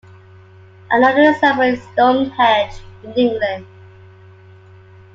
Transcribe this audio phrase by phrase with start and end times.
[0.89, 3.67] Another example is Stonehenge in England.